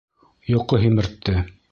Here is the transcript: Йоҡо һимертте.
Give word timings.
Йоҡо 0.53 0.79
һимертте. 0.85 1.35